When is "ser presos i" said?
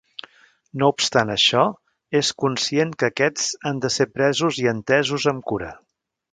3.99-4.69